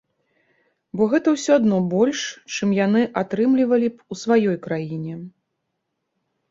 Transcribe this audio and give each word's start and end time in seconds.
Бо 1.01 1.07
гэта 1.11 1.33
ўсё 1.35 1.51
адно 1.59 1.77
больш, 1.93 2.23
чым 2.57 2.73
яны 2.81 3.01
атрымлівалі 3.23 3.87
б 4.01 4.09
у 4.13 4.21
сваёй 4.25 4.55
краіне. 4.67 5.15